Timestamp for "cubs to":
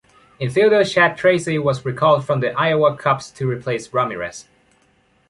2.97-3.47